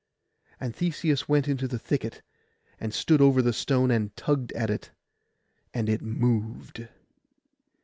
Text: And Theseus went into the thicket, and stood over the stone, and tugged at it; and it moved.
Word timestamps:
And 0.59 0.75
Theseus 0.75 1.29
went 1.29 1.47
into 1.47 1.67
the 1.67 1.77
thicket, 1.77 2.23
and 2.79 2.91
stood 2.91 3.21
over 3.21 3.39
the 3.39 3.53
stone, 3.53 3.91
and 3.91 4.15
tugged 4.17 4.51
at 4.53 4.71
it; 4.71 4.89
and 5.75 5.87
it 5.87 6.01
moved. 6.01 6.87